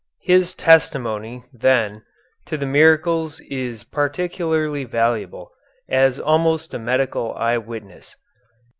[0.23, 2.01] His testimony, then,
[2.47, 5.51] to the miracles is particularly valuable
[5.87, 8.15] as almost a medical eye witness.